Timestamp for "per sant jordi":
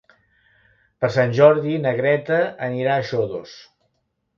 1.03-1.75